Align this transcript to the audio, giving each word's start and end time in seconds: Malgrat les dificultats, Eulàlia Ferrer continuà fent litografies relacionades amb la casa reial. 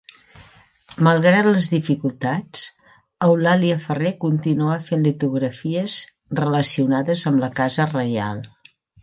Malgrat 1.07 1.49
les 1.49 1.67
dificultats, 1.73 2.63
Eulàlia 3.27 3.75
Ferrer 3.83 4.13
continuà 4.25 4.79
fent 4.89 5.05
litografies 5.09 5.99
relacionades 6.41 7.29
amb 7.33 7.45
la 7.47 7.53
casa 7.63 7.89
reial. 7.95 8.45